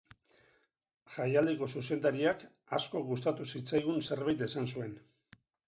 [1.15, 2.47] Jaialdiko zuzendariak
[2.79, 5.01] asko gustatu zitzaigun zerbait esan zuen.